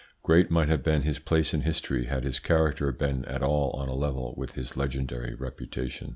[0.23, 3.87] Great might have been his place in history had his character been at all on
[3.87, 6.09] a level with his legendary reputation.